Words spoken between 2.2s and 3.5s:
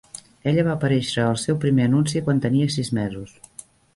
quan tenia sis mesos.